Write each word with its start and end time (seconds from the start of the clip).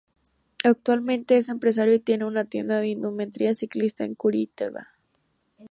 Actualmente 0.63 1.37
es 1.37 1.47
empresario 1.47 1.93
y 1.93 1.99
tiene 1.99 2.25
una 2.25 2.43
tienda 2.43 2.79
de 2.79 2.87
indumentaria 2.87 3.53
ciclista 3.53 4.03
en 4.03 4.15
Curitiba. 4.15 4.87